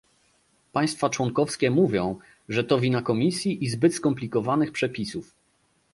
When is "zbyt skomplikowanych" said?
3.69-4.71